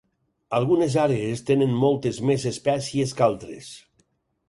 Algunes 0.59 0.95
àrees 1.03 1.45
tenen 1.51 1.77
moltes 1.85 2.21
més 2.31 2.49
espècies 2.55 3.17
que 3.21 3.31
altres. 3.31 3.73